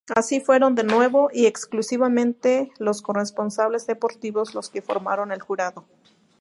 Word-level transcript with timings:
Así 0.15 0.39
fueron 0.41 0.73
de 0.73 0.83
nuevo 0.83 1.29
y 1.31 1.45
exclusivamente 1.45 2.71
los 2.79 3.03
corresponsales 3.03 3.85
deportivos 3.85 4.55
los 4.55 4.71
que 4.71 4.81
formaron 4.81 5.31
el 5.31 5.41
jurado. 5.43 5.85